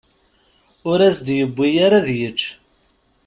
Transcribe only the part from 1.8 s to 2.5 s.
ara ad yečč.